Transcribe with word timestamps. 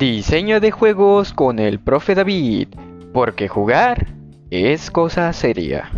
Diseño 0.00 0.60
de 0.60 0.70
juegos 0.70 1.34
con 1.34 1.58
el 1.58 1.78
profe 1.78 2.14
David, 2.14 2.68
porque 3.12 3.48
jugar 3.48 4.06
es 4.48 4.90
cosa 4.90 5.30
seria. 5.34 5.90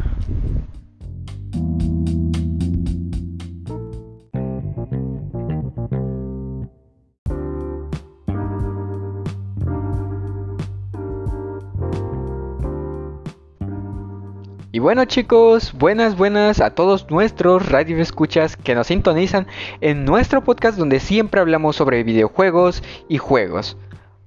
Y 14.73 14.79
bueno 14.80 15.05
chicos, 15.05 15.75
buenas 15.75 16.16
buenas 16.16 16.61
a 16.61 16.75
todos 16.75 17.09
nuestros 17.09 17.69
radio 17.69 17.98
escuchas 17.98 18.57
que 18.57 18.75
nos 18.75 18.89
sintonizan 18.89 19.46
en 19.80 20.05
nuestro 20.05 20.43
podcast 20.43 20.77
donde 20.77 20.98
siempre 20.98 21.41
hablamos 21.41 21.77
sobre 21.77 22.03
videojuegos 22.03 22.83
y 23.09 23.19
juegos. 23.19 23.77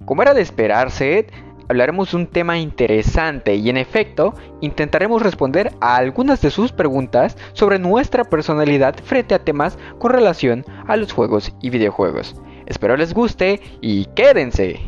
Como 0.05 0.21
era 0.21 0.35
de 0.35 0.41
esperarse, 0.41 1.25
hablaremos 1.67 2.13
un 2.13 2.27
tema 2.27 2.59
interesante 2.59 3.55
y 3.55 3.69
en 3.69 3.77
efecto 3.77 4.35
intentaremos 4.61 5.21
responder 5.21 5.71
a 5.81 5.95
algunas 5.95 6.41
de 6.41 6.51
sus 6.51 6.71
preguntas 6.71 7.35
sobre 7.53 7.79
nuestra 7.79 8.23
personalidad 8.23 8.95
frente 9.03 9.33
a 9.33 9.43
temas 9.43 9.79
con 9.97 10.11
relación 10.11 10.63
a 10.87 10.95
los 10.95 11.11
juegos 11.11 11.53
y 11.59 11.71
videojuegos. 11.71 12.35
Espero 12.67 12.95
les 12.97 13.15
guste 13.15 13.59
y 13.81 14.05
quédense. 14.05 14.79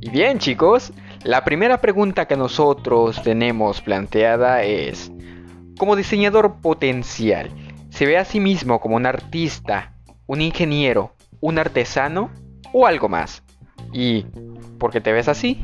Y 0.00 0.10
bien 0.10 0.38
chicos, 0.38 0.92
la 1.24 1.44
primera 1.44 1.78
pregunta 1.80 2.26
que 2.26 2.36
nosotros 2.36 3.22
tenemos 3.22 3.82
planteada 3.82 4.62
es, 4.62 5.12
como 5.78 5.96
diseñador 5.96 6.60
potencial, 6.60 7.50
¿se 7.90 8.06
ve 8.06 8.16
a 8.16 8.24
sí 8.24 8.40
mismo 8.40 8.80
como 8.80 8.96
un 8.96 9.06
artista, 9.06 9.94
un 10.26 10.40
ingeniero, 10.40 11.14
un 11.40 11.58
artesano 11.58 12.30
o 12.72 12.86
algo 12.86 13.08
más? 13.08 13.42
¿Y 13.92 14.24
por 14.78 14.90
qué 14.90 15.00
te 15.00 15.12
ves 15.12 15.28
así? 15.28 15.58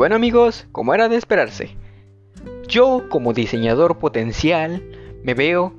Bueno 0.00 0.16
amigos, 0.16 0.66
como 0.72 0.94
era 0.94 1.10
de 1.10 1.16
esperarse, 1.16 1.76
yo 2.66 3.06
como 3.10 3.34
diseñador 3.34 3.98
potencial 3.98 4.82
me 5.22 5.34
veo 5.34 5.74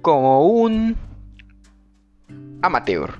como 0.00 0.46
un 0.46 0.94
amateur. 2.62 3.18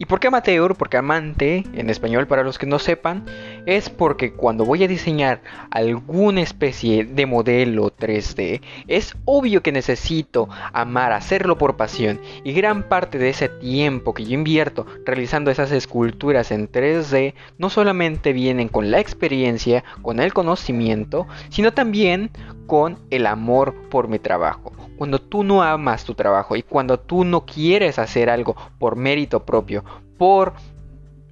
¿Y 0.00 0.04
por 0.04 0.20
qué 0.20 0.28
amateur? 0.28 0.76
Porque 0.76 0.96
amante, 0.96 1.64
en 1.74 1.90
español 1.90 2.28
para 2.28 2.44
los 2.44 2.56
que 2.56 2.66
no 2.66 2.78
sepan, 2.78 3.26
es 3.66 3.90
porque 3.90 4.32
cuando 4.32 4.64
voy 4.64 4.84
a 4.84 4.88
diseñar 4.88 5.42
alguna 5.72 6.40
especie 6.40 7.04
de 7.04 7.26
modelo 7.26 7.90
3D, 7.90 8.62
es 8.86 9.16
obvio 9.24 9.60
que 9.60 9.72
necesito 9.72 10.48
amar 10.72 11.10
hacerlo 11.12 11.58
por 11.58 11.76
pasión. 11.76 12.20
Y 12.44 12.52
gran 12.52 12.84
parte 12.84 13.18
de 13.18 13.30
ese 13.30 13.48
tiempo 13.48 14.14
que 14.14 14.24
yo 14.24 14.34
invierto 14.34 14.86
realizando 15.04 15.50
esas 15.50 15.72
esculturas 15.72 16.52
en 16.52 16.70
3D, 16.70 17.34
no 17.58 17.68
solamente 17.68 18.32
vienen 18.32 18.68
con 18.68 18.92
la 18.92 19.00
experiencia, 19.00 19.82
con 20.02 20.20
el 20.20 20.32
conocimiento, 20.32 21.26
sino 21.48 21.72
también 21.72 22.30
con 22.68 23.00
el 23.10 23.26
amor 23.26 23.74
por 23.90 24.06
mi 24.06 24.20
trabajo 24.20 24.77
cuando 24.98 25.20
tú 25.20 25.44
no 25.44 25.62
amas 25.62 26.04
tu 26.04 26.14
trabajo 26.14 26.56
y 26.56 26.62
cuando 26.64 26.98
tú 26.98 27.24
no 27.24 27.46
quieres 27.46 28.00
hacer 28.00 28.28
algo 28.28 28.56
por 28.80 28.96
mérito 28.96 29.44
propio, 29.44 29.84
por 30.18 30.54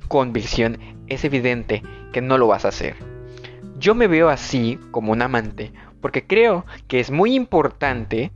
convicción, 0.07 0.79
es 1.09 1.25
evidente 1.25 1.83
que 2.13 2.21
no 2.21 2.39
lo 2.39 2.47
vas 2.47 2.65
a 2.65 2.69
hacer. 2.69 2.95
Yo 3.79 3.97
me 3.97 4.07
veo 4.07 4.29
así 4.29 4.79
como 4.93 5.11
un 5.11 5.21
amante 5.21 5.73
porque 6.01 6.25
creo 6.25 6.65
que 6.87 7.01
es 7.01 7.11
muy 7.11 7.35
importante 7.35 8.31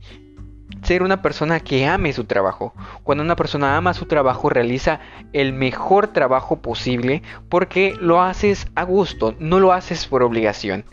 ser 0.83 1.01
una 1.01 1.21
persona 1.21 1.61
que 1.61 1.85
ame 1.85 2.11
su 2.11 2.25
trabajo. 2.25 2.73
Cuando 3.03 3.23
una 3.23 3.37
persona 3.37 3.77
ama 3.77 3.93
su 3.93 4.07
trabajo 4.07 4.49
realiza 4.49 4.99
el 5.31 5.53
mejor 5.53 6.07
trabajo 6.07 6.57
posible 6.61 7.21
porque 7.47 7.95
lo 7.99 8.21
haces 8.21 8.67
a 8.75 8.83
gusto, 8.83 9.33
no 9.39 9.59
lo 9.59 9.71
haces 9.71 10.07
por 10.07 10.23
obligación. 10.23 10.83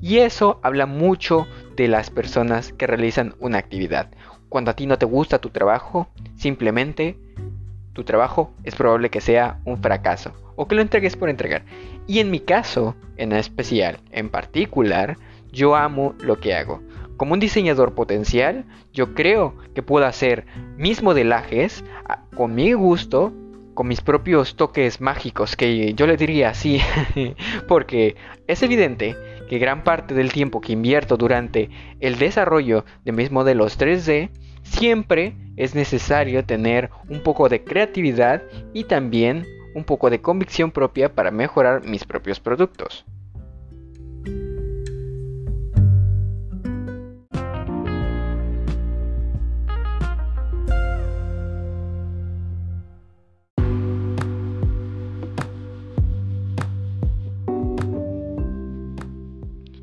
Y 0.00 0.18
eso 0.18 0.60
habla 0.62 0.86
mucho 0.86 1.46
de 1.76 1.88
las 1.88 2.10
personas 2.10 2.72
que 2.72 2.86
realizan 2.86 3.34
una 3.40 3.58
actividad. 3.58 4.10
Cuando 4.48 4.70
a 4.70 4.74
ti 4.74 4.86
no 4.86 4.98
te 4.98 5.06
gusta 5.06 5.38
tu 5.38 5.50
trabajo, 5.50 6.08
simplemente 6.36 7.18
tu 7.92 8.04
trabajo 8.04 8.52
es 8.64 8.74
probable 8.74 9.10
que 9.10 9.20
sea 9.20 9.60
un 9.64 9.82
fracaso 9.82 10.32
o 10.56 10.66
que 10.66 10.74
lo 10.74 10.82
entregues 10.82 11.16
por 11.16 11.28
entregar. 11.28 11.64
Y 12.06 12.20
en 12.20 12.30
mi 12.30 12.40
caso, 12.40 12.96
en 13.16 13.32
especial, 13.32 13.98
en 14.10 14.28
particular, 14.28 15.16
yo 15.52 15.76
amo 15.76 16.14
lo 16.20 16.40
que 16.40 16.54
hago. 16.54 16.82
Como 17.16 17.34
un 17.34 17.40
diseñador 17.40 17.94
potencial, 17.94 18.64
yo 18.92 19.14
creo 19.14 19.56
que 19.74 19.82
puedo 19.82 20.06
hacer 20.06 20.46
mis 20.76 21.02
modelajes 21.02 21.84
ah, 22.08 22.22
con 22.36 22.54
mi 22.54 22.72
gusto, 22.72 23.32
con 23.78 23.86
mis 23.86 24.00
propios 24.00 24.56
toques 24.56 25.00
mágicos, 25.00 25.54
que 25.54 25.94
yo 25.94 26.08
le 26.08 26.16
diría 26.16 26.48
así, 26.48 26.80
porque 27.68 28.16
es 28.48 28.60
evidente 28.64 29.14
que 29.48 29.60
gran 29.60 29.84
parte 29.84 30.14
del 30.14 30.32
tiempo 30.32 30.60
que 30.60 30.72
invierto 30.72 31.16
durante 31.16 31.70
el 32.00 32.18
desarrollo 32.18 32.84
de 33.04 33.12
mis 33.12 33.30
modelos 33.30 33.78
3D, 33.78 34.30
siempre 34.64 35.36
es 35.56 35.76
necesario 35.76 36.44
tener 36.44 36.90
un 37.08 37.22
poco 37.22 37.48
de 37.48 37.62
creatividad 37.62 38.42
y 38.74 38.82
también 38.82 39.46
un 39.76 39.84
poco 39.84 40.10
de 40.10 40.20
convicción 40.20 40.72
propia 40.72 41.14
para 41.14 41.30
mejorar 41.30 41.84
mis 41.84 42.02
propios 42.02 42.40
productos. 42.40 43.06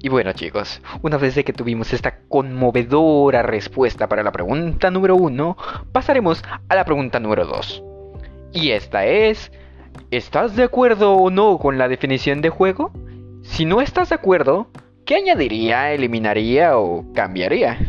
Y 0.06 0.10
bueno 0.10 0.34
chicos, 0.34 0.84
una 1.02 1.18
vez 1.18 1.34
que 1.34 1.52
tuvimos 1.52 1.92
esta 1.92 2.20
conmovedora 2.30 3.42
respuesta 3.42 4.08
para 4.08 4.22
la 4.22 4.32
pregunta 4.32 4.92
número 4.92 5.16
uno, 5.16 5.58
pasaremos 5.92 6.44
a 6.70 6.76
la 6.76 6.86
pregunta 6.86 7.20
número 7.20 7.48
dos. 7.48 7.84
Y 8.54 8.70
esta 8.70 9.08
es, 9.08 9.52
¿estás 10.12 10.56
de 10.56 10.62
acuerdo 10.62 11.14
o 11.14 11.32
no 11.32 11.58
con 11.58 11.80
la 11.80 11.88
definición 11.88 12.42
de 12.42 12.52
juego? 12.52 12.92
Si 13.42 13.66
no 13.66 13.82
estás 13.82 14.10
de 14.10 14.16
acuerdo, 14.16 14.68
¿qué 15.06 15.16
añadiría, 15.16 15.92
eliminaría 15.92 16.78
o 16.78 17.12
cambiaría? 17.16 17.80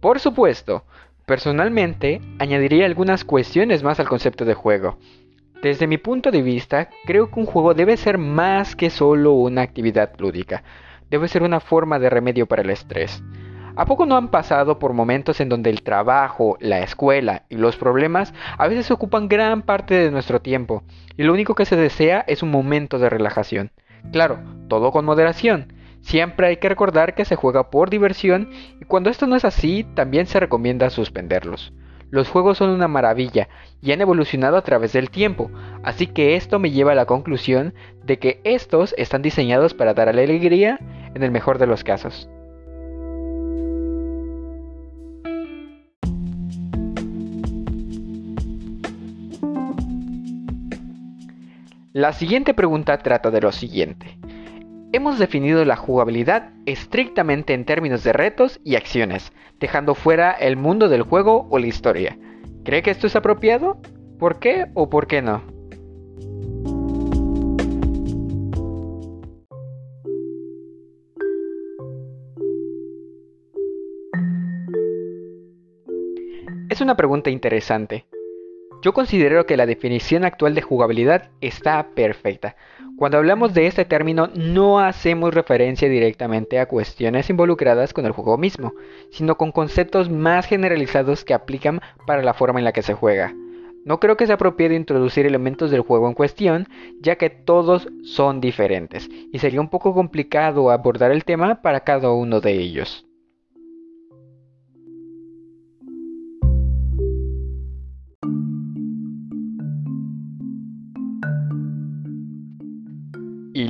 Por 0.00 0.18
supuesto, 0.18 0.84
personalmente 1.26 2.22
añadiría 2.38 2.86
algunas 2.86 3.22
cuestiones 3.24 3.82
más 3.82 4.00
al 4.00 4.08
concepto 4.08 4.46
de 4.46 4.54
juego. 4.54 4.96
Desde 5.62 5.86
mi 5.86 5.98
punto 5.98 6.30
de 6.30 6.40
vista, 6.40 6.88
creo 7.04 7.30
que 7.30 7.38
un 7.38 7.44
juego 7.44 7.74
debe 7.74 7.98
ser 7.98 8.16
más 8.16 8.74
que 8.74 8.88
solo 8.88 9.32
una 9.32 9.60
actividad 9.60 10.12
lúdica, 10.18 10.64
debe 11.10 11.28
ser 11.28 11.42
una 11.42 11.60
forma 11.60 11.98
de 11.98 12.08
remedio 12.08 12.46
para 12.46 12.62
el 12.62 12.70
estrés. 12.70 13.22
¿A 13.76 13.84
poco 13.84 14.06
no 14.06 14.16
han 14.16 14.28
pasado 14.28 14.78
por 14.78 14.94
momentos 14.94 15.38
en 15.40 15.50
donde 15.50 15.68
el 15.68 15.82
trabajo, 15.82 16.56
la 16.60 16.80
escuela 16.80 17.44
y 17.50 17.56
los 17.56 17.76
problemas 17.76 18.32
a 18.56 18.68
veces 18.68 18.90
ocupan 18.90 19.28
gran 19.28 19.60
parte 19.62 19.94
de 19.94 20.10
nuestro 20.10 20.40
tiempo 20.40 20.82
y 21.18 21.24
lo 21.24 21.32
único 21.34 21.54
que 21.54 21.66
se 21.66 21.76
desea 21.76 22.24
es 22.26 22.42
un 22.42 22.50
momento 22.50 22.98
de 22.98 23.10
relajación? 23.10 23.70
Claro, 24.12 24.38
todo 24.68 24.92
con 24.92 25.04
moderación, 25.04 25.74
Siempre 26.02 26.48
hay 26.48 26.56
que 26.56 26.68
recordar 26.68 27.14
que 27.14 27.24
se 27.24 27.36
juega 27.36 27.70
por 27.70 27.90
diversión 27.90 28.50
y 28.80 28.84
cuando 28.84 29.10
esto 29.10 29.26
no 29.26 29.36
es 29.36 29.44
así, 29.44 29.86
también 29.94 30.26
se 30.26 30.40
recomienda 30.40 30.90
suspenderlos. 30.90 31.72
Los 32.10 32.28
juegos 32.28 32.58
son 32.58 32.70
una 32.70 32.88
maravilla 32.88 33.48
y 33.80 33.92
han 33.92 34.00
evolucionado 34.00 34.56
a 34.56 34.62
través 34.62 34.92
del 34.92 35.10
tiempo, 35.10 35.50
así 35.84 36.08
que 36.08 36.34
esto 36.34 36.58
me 36.58 36.72
lleva 36.72 36.92
a 36.92 36.96
la 36.96 37.06
conclusión 37.06 37.72
de 38.04 38.18
que 38.18 38.40
estos 38.42 38.94
están 38.98 39.22
diseñados 39.22 39.74
para 39.74 39.94
dar 39.94 40.08
alegría 40.08 40.78
en 41.14 41.22
el 41.22 41.30
mejor 41.30 41.58
de 41.58 41.68
los 41.68 41.84
casos. 41.84 42.28
La 51.92 52.12
siguiente 52.12 52.54
pregunta 52.54 52.98
trata 52.98 53.30
de 53.30 53.40
lo 53.40 53.50
siguiente. 53.50 54.16
Hemos 54.92 55.18
definido 55.18 55.64
la 55.64 55.76
jugabilidad 55.76 56.50
estrictamente 56.66 57.54
en 57.54 57.64
términos 57.64 58.02
de 58.02 58.12
retos 58.12 58.60
y 58.64 58.76
acciones, 58.76 59.32
dejando 59.60 59.94
fuera 59.94 60.32
el 60.32 60.56
mundo 60.56 60.88
del 60.88 61.02
juego 61.02 61.46
o 61.50 61.58
la 61.58 61.66
historia. 61.66 62.18
¿Cree 62.64 62.82
que 62.82 62.90
esto 62.90 63.06
es 63.06 63.16
apropiado? 63.16 63.80
¿Por 64.18 64.38
qué 64.38 64.66
o 64.74 64.90
por 64.90 65.06
qué 65.06 65.22
no? 65.22 65.42
Es 76.68 76.80
una 76.80 76.96
pregunta 76.96 77.30
interesante. 77.30 78.06
Yo 78.82 78.94
considero 78.94 79.44
que 79.44 79.58
la 79.58 79.66
definición 79.66 80.24
actual 80.24 80.54
de 80.54 80.62
jugabilidad 80.62 81.28
está 81.42 81.88
perfecta. 81.94 82.56
Cuando 82.96 83.18
hablamos 83.18 83.52
de 83.52 83.66
este 83.66 83.84
término 83.84 84.30
no 84.34 84.80
hacemos 84.80 85.34
referencia 85.34 85.86
directamente 85.88 86.58
a 86.58 86.66
cuestiones 86.66 87.28
involucradas 87.28 87.92
con 87.92 88.06
el 88.06 88.12
juego 88.12 88.38
mismo, 88.38 88.72
sino 89.10 89.36
con 89.36 89.52
conceptos 89.52 90.08
más 90.08 90.46
generalizados 90.46 91.24
que 91.24 91.34
aplican 91.34 91.80
para 92.06 92.22
la 92.22 92.32
forma 92.32 92.58
en 92.58 92.64
la 92.64 92.72
que 92.72 92.82
se 92.82 92.94
juega. 92.94 93.34
No 93.84 94.00
creo 94.00 94.16
que 94.16 94.26
sea 94.26 94.36
apropiado 94.36 94.74
introducir 94.74 95.26
elementos 95.26 95.70
del 95.70 95.82
juego 95.82 96.08
en 96.08 96.14
cuestión, 96.14 96.66
ya 97.00 97.16
que 97.16 97.28
todos 97.28 97.88
son 98.02 98.40
diferentes, 98.40 99.10
y 99.32 99.38
sería 99.38 99.60
un 99.60 99.68
poco 99.68 99.92
complicado 99.92 100.70
abordar 100.70 101.12
el 101.12 101.24
tema 101.24 101.60
para 101.60 101.80
cada 101.80 102.10
uno 102.12 102.40
de 102.40 102.52
ellos. 102.52 103.09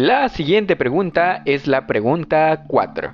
La 0.01 0.31
siguiente 0.31 0.77
pregunta 0.77 1.43
es 1.45 1.67
la 1.67 1.87
pregunta 1.87 2.65
4. 2.67 3.13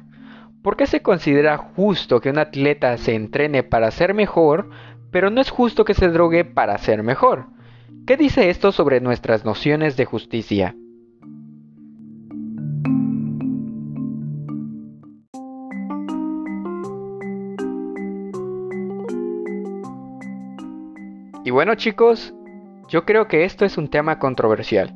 ¿Por 0.62 0.76
qué 0.76 0.86
se 0.86 1.02
considera 1.02 1.56
justo 1.56 2.20
que 2.20 2.30
un 2.30 2.38
atleta 2.38 2.96
se 2.96 3.16
entrene 3.16 3.64
para 3.64 3.90
ser 3.90 4.14
mejor, 4.14 4.70
pero 5.10 5.28
no 5.30 5.40
es 5.40 5.50
justo 5.50 5.84
que 5.84 5.94
se 5.94 6.08
drogue 6.08 6.44
para 6.44 6.78
ser 6.78 7.02
mejor? 7.02 7.46
¿Qué 8.06 8.16
dice 8.16 8.50
esto 8.50 8.70
sobre 8.70 9.00
nuestras 9.00 9.44
nociones 9.44 9.96
de 9.96 10.04
justicia? 10.04 10.76
Y 21.44 21.50
bueno 21.50 21.74
chicos, 21.74 22.32
yo 22.88 23.04
creo 23.04 23.26
que 23.26 23.44
esto 23.44 23.64
es 23.64 23.76
un 23.76 23.88
tema 23.88 24.20
controversial. 24.20 24.94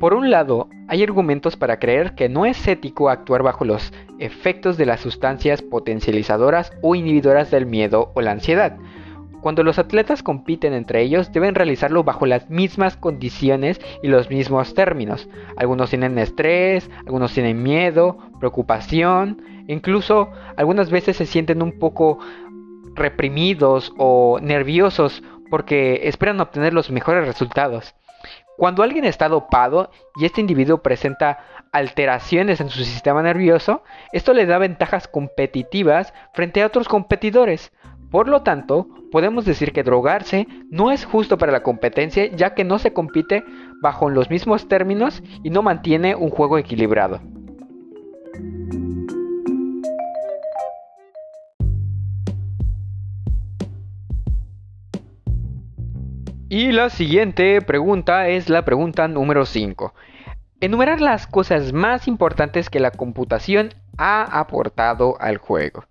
Por 0.00 0.12
un 0.12 0.30
lado, 0.30 0.68
hay 0.88 1.02
argumentos 1.02 1.56
para 1.56 1.78
creer 1.78 2.14
que 2.14 2.28
no 2.28 2.44
es 2.44 2.68
ético 2.68 3.08
actuar 3.08 3.42
bajo 3.42 3.64
los 3.64 3.94
efectos 4.18 4.76
de 4.76 4.84
las 4.84 5.00
sustancias 5.00 5.62
potencializadoras 5.62 6.70
o 6.82 6.94
inhibidoras 6.94 7.50
del 7.50 7.64
miedo 7.64 8.12
o 8.14 8.20
la 8.20 8.32
ansiedad. 8.32 8.76
Cuando 9.40 9.62
los 9.62 9.78
atletas 9.78 10.22
compiten 10.22 10.74
entre 10.74 11.00
ellos 11.00 11.32
deben 11.32 11.54
realizarlo 11.54 12.04
bajo 12.04 12.26
las 12.26 12.50
mismas 12.50 12.96
condiciones 12.96 13.80
y 14.02 14.08
los 14.08 14.28
mismos 14.28 14.74
términos. 14.74 15.30
Algunos 15.56 15.88
tienen 15.88 16.18
estrés, 16.18 16.90
algunos 17.06 17.32
tienen 17.32 17.62
miedo, 17.62 18.18
preocupación, 18.38 19.40
incluso 19.66 20.30
algunas 20.56 20.90
veces 20.90 21.16
se 21.16 21.26
sienten 21.26 21.62
un 21.62 21.78
poco 21.78 22.18
reprimidos 22.94 23.94
o 23.96 24.40
nerviosos 24.42 25.22
porque 25.48 26.08
esperan 26.08 26.40
obtener 26.40 26.74
los 26.74 26.90
mejores 26.90 27.26
resultados. 27.26 27.94
Cuando 28.56 28.82
alguien 28.82 29.04
está 29.04 29.28
dopado 29.28 29.90
y 30.16 30.24
este 30.24 30.40
individuo 30.40 30.82
presenta 30.82 31.38
alteraciones 31.72 32.60
en 32.60 32.70
su 32.70 32.84
sistema 32.84 33.22
nervioso, 33.22 33.82
esto 34.12 34.32
le 34.32 34.46
da 34.46 34.58
ventajas 34.58 35.08
competitivas 35.08 36.14
frente 36.32 36.62
a 36.62 36.66
otros 36.66 36.88
competidores. 36.88 37.72
Por 38.10 38.28
lo 38.28 38.42
tanto, 38.42 38.88
podemos 39.12 39.44
decir 39.44 39.72
que 39.72 39.82
drogarse 39.82 40.46
no 40.70 40.90
es 40.90 41.04
justo 41.04 41.36
para 41.38 41.52
la 41.52 41.62
competencia 41.62 42.26
ya 42.26 42.54
que 42.54 42.64
no 42.64 42.78
se 42.78 42.92
compite 42.92 43.44
bajo 43.82 44.08
los 44.08 44.30
mismos 44.30 44.68
términos 44.68 45.22
y 45.42 45.50
no 45.50 45.62
mantiene 45.62 46.14
un 46.14 46.30
juego 46.30 46.56
equilibrado. 46.56 47.20
Y 56.58 56.72
la 56.72 56.88
siguiente 56.88 57.60
pregunta 57.60 58.28
es 58.28 58.48
la 58.48 58.64
pregunta 58.64 59.08
número 59.08 59.44
5. 59.44 59.92
Enumerar 60.62 61.02
las 61.02 61.26
cosas 61.26 61.74
más 61.74 62.08
importantes 62.08 62.70
que 62.70 62.80
la 62.80 62.92
computación 62.92 63.74
ha 63.98 64.22
aportado 64.40 65.20
al 65.20 65.36
juego. 65.36 65.84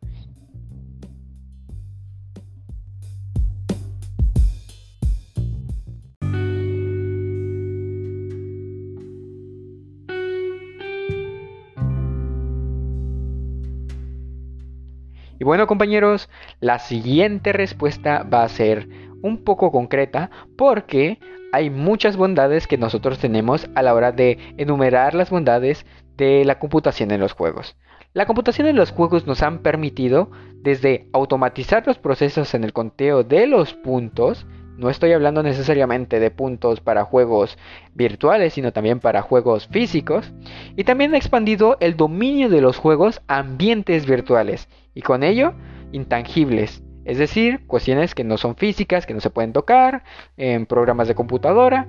Y 15.37 15.43
bueno 15.43 15.67
compañeros, 15.67 16.27
la 16.59 16.79
siguiente 16.79 17.53
respuesta 17.53 18.23
va 18.23 18.41
a 18.41 18.49
ser 18.49 18.87
un 19.25 19.43
poco 19.43 19.71
concreta 19.71 20.29
porque 20.55 21.19
hay 21.51 21.69
muchas 21.69 22.15
bondades 22.15 22.67
que 22.67 22.77
nosotros 22.77 23.17
tenemos 23.17 23.67
a 23.73 23.81
la 23.81 23.93
hora 23.93 24.11
de 24.11 24.37
enumerar 24.57 25.15
las 25.15 25.31
bondades 25.31 25.85
de 26.15 26.45
la 26.45 26.59
computación 26.59 27.11
en 27.11 27.19
los 27.19 27.33
juegos. 27.33 27.75
La 28.13 28.25
computación 28.25 28.67
en 28.67 28.75
los 28.75 28.91
juegos 28.91 29.25
nos 29.25 29.41
han 29.41 29.59
permitido 29.59 30.29
desde 30.61 31.09
automatizar 31.11 31.85
los 31.87 31.97
procesos 31.97 32.53
en 32.53 32.63
el 32.63 32.71
conteo 32.71 33.23
de 33.23 33.47
los 33.47 33.73
puntos, 33.73 34.45
no 34.77 34.89
estoy 34.89 35.13
hablando 35.13 35.41
necesariamente 35.41 36.19
de 36.19 36.31
puntos 36.31 36.81
para 36.81 37.05
juegos 37.05 37.57
virtuales, 37.93 38.53
sino 38.53 38.73
también 38.73 38.99
para 38.99 39.21
juegos 39.21 39.67
físicos, 39.67 40.33
y 40.75 40.83
también 40.83 41.13
ha 41.13 41.17
expandido 41.17 41.77
el 41.79 41.97
dominio 41.97 42.49
de 42.49 42.61
los 42.61 42.77
juegos 42.77 43.21
a 43.27 43.39
ambientes 43.39 44.05
virtuales, 44.05 44.67
y 44.93 45.01
con 45.01 45.23
ello 45.23 45.53
intangibles, 45.91 46.83
es 47.05 47.17
decir, 47.17 47.65
cuestiones 47.67 48.15
que 48.15 48.23
no 48.23 48.37
son 48.37 48.55
físicas, 48.55 49.05
que 49.05 49.13
no 49.13 49.21
se 49.21 49.29
pueden 49.29 49.53
tocar, 49.53 50.03
en 50.37 50.65
programas 50.65 51.07
de 51.07 51.15
computadora. 51.15 51.85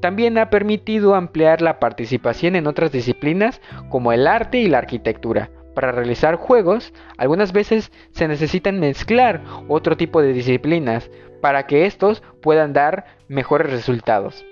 También 0.00 0.38
ha 0.38 0.48
permitido 0.48 1.14
ampliar 1.14 1.60
la 1.60 1.78
participación 1.78 2.56
en 2.56 2.66
otras 2.66 2.90
disciplinas 2.92 3.60
como 3.90 4.12
el 4.12 4.26
arte 4.26 4.58
y 4.58 4.68
la 4.68 4.78
arquitectura. 4.78 5.50
Para 5.74 5.92
realizar 5.92 6.36
juegos, 6.36 6.92
algunas 7.18 7.52
veces 7.52 7.92
se 8.12 8.26
necesitan 8.26 8.80
mezclar 8.80 9.42
otro 9.68 9.96
tipo 9.96 10.22
de 10.22 10.32
disciplinas 10.32 11.10
para 11.40 11.66
que 11.66 11.86
estos 11.86 12.22
puedan 12.40 12.72
dar 12.72 13.04
mejores 13.28 13.70
resultados. 13.70 14.44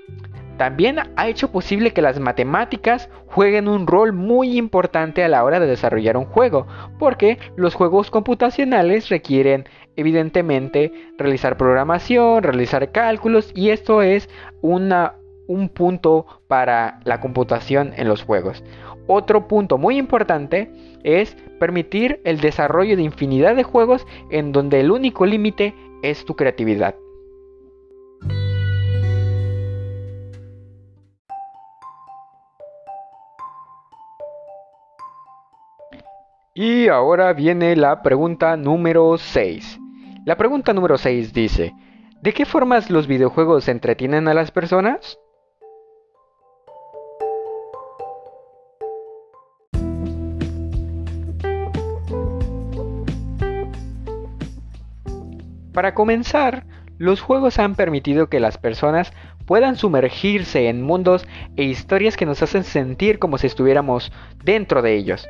También 0.59 0.99
ha 1.15 1.29
hecho 1.29 1.53
posible 1.53 1.93
que 1.93 2.03
las 2.03 2.19
matemáticas 2.19 3.09
jueguen 3.27 3.69
un 3.69 3.87
rol 3.87 4.13
muy 4.13 4.59
importante 4.59 5.23
a 5.23 5.29
la 5.29 5.45
hora 5.45 5.61
de 5.61 5.69
desarrollar 5.69 6.17
un 6.17 6.25
juego, 6.25 6.67
porque 6.99 7.39
los 7.55 7.77
juegos 7.77 8.11
computacionales 8.11 9.09
requieren 9.09 9.67
evidentemente 9.95 10.93
realizar 11.17 11.57
programación, 11.57 12.43
realizar 12.43 12.91
cálculos 12.91 13.53
y 13.55 13.71
esto 13.71 14.03
es 14.03 14.29
un 14.61 15.69
punto 15.69 16.27
para 16.49 16.99
la 17.05 17.21
computación 17.21 17.93
en 17.97 18.09
los 18.09 18.25
juegos. 18.25 18.65
Otro 19.07 19.47
punto 19.47 19.79
muy 19.79 19.97
importante 19.97 20.73
es 21.05 21.37
permitir 21.61 22.21
el 22.25 22.41
desarrollo 22.41 22.97
de 22.97 23.03
infinidad 23.03 23.55
de 23.55 23.63
juegos 23.63 24.05
en 24.31 24.51
donde 24.51 24.81
el 24.81 24.91
único 24.91 25.25
límite 25.25 25.73
es 26.03 26.25
tu 26.25 26.35
creatividad. 26.35 26.97
Y 36.61 36.89
ahora 36.89 37.33
viene 37.35 37.77
la 37.77 38.03
pregunta 38.03 38.57
número 38.57 39.17
6. 39.17 39.79
La 40.25 40.37
pregunta 40.37 40.73
número 40.73 40.99
6 40.99 41.33
dice, 41.33 41.73
¿de 42.21 42.35
qué 42.35 42.45
formas 42.47 42.91
los 42.91 43.07
videojuegos 43.07 43.69
entretienen 43.69 44.27
a 44.27 44.35
las 44.35 44.51
personas? 44.51 45.21
Para 55.73 55.95
comenzar, 55.95 56.65
los 56.97 57.21
juegos 57.21 57.61
han 57.61 57.77
permitido 57.77 58.29
que 58.29 58.41
las 58.41 58.59
personas 58.59 59.13
puedan 59.49 59.77
sumergirse 59.77 60.69
en 60.69 60.83
mundos 60.83 61.27
e 61.57 61.63
historias 61.63 62.19
que 62.19 62.27
nos 62.27 62.43
hacen 62.43 62.65
sentir 62.65 63.19
como 63.19 63.39
si 63.39 63.47
estuviéramos 63.47 64.13
dentro 64.45 64.83
de 64.83 64.95
ellos, 64.95 65.27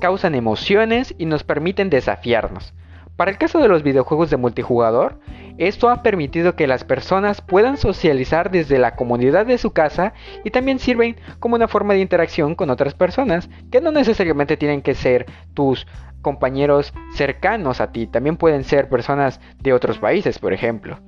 causan 0.00 0.34
emociones 0.34 1.14
y 1.18 1.26
nos 1.26 1.44
permiten 1.44 1.90
desafiarnos. 1.90 2.72
Para 3.16 3.30
el 3.30 3.36
caso 3.36 3.58
de 3.58 3.68
los 3.68 3.82
videojuegos 3.82 4.30
de 4.30 4.38
multijugador, 4.38 5.20
esto 5.58 5.90
ha 5.90 6.02
permitido 6.02 6.56
que 6.56 6.66
las 6.66 6.84
personas 6.84 7.42
puedan 7.42 7.76
socializar 7.76 8.50
desde 8.50 8.78
la 8.78 8.96
comunidad 8.96 9.44
de 9.44 9.58
su 9.58 9.72
casa 9.72 10.14
y 10.44 10.50
también 10.50 10.78
sirven 10.78 11.16
como 11.38 11.56
una 11.56 11.68
forma 11.68 11.92
de 11.92 12.00
interacción 12.00 12.54
con 12.54 12.70
otras 12.70 12.94
personas 12.94 13.50
que 13.70 13.82
no 13.82 13.92
necesariamente 13.92 14.56
tienen 14.56 14.80
que 14.80 14.94
ser 14.94 15.26
tus 15.52 15.86
compañeros 16.22 16.94
cercanos 17.12 17.82
a 17.82 17.92
ti, 17.92 18.06
también 18.06 18.38
pueden 18.38 18.64
ser 18.64 18.88
personas 18.88 19.42
de 19.58 19.74
otros 19.74 19.98
países, 19.98 20.38
por 20.38 20.54
ejemplo. 20.54 20.98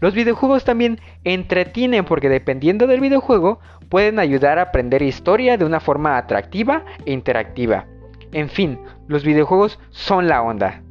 Los 0.00 0.14
videojuegos 0.14 0.64
también 0.64 1.00
entretienen 1.24 2.04
porque 2.04 2.28
dependiendo 2.28 2.86
del 2.86 3.00
videojuego 3.00 3.60
pueden 3.88 4.18
ayudar 4.18 4.58
a 4.58 4.62
aprender 4.62 5.02
historia 5.02 5.56
de 5.56 5.64
una 5.64 5.80
forma 5.80 6.18
atractiva 6.18 6.84
e 7.04 7.12
interactiva. 7.12 7.86
En 8.32 8.48
fin, 8.48 8.78
los 9.08 9.24
videojuegos 9.24 9.78
son 9.90 10.28
la 10.28 10.42
onda. 10.42 10.82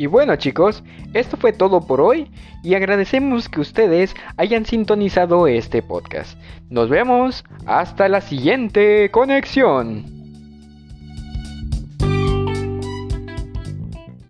Y 0.00 0.06
bueno 0.06 0.34
chicos, 0.36 0.82
esto 1.12 1.36
fue 1.36 1.52
todo 1.52 1.82
por 1.82 2.00
hoy 2.00 2.30
y 2.62 2.72
agradecemos 2.72 3.50
que 3.50 3.60
ustedes 3.60 4.14
hayan 4.38 4.64
sintonizado 4.64 5.46
este 5.46 5.82
podcast. 5.82 6.38
Nos 6.70 6.88
vemos 6.88 7.44
hasta 7.66 8.08
la 8.08 8.22
siguiente 8.22 9.10
conexión. 9.10 10.19